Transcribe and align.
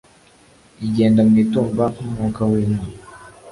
Igenda 0.85 1.21
mu 1.29 1.35
itumba 1.43 1.83
nkumwuka 1.93 2.41
winka 2.51 2.85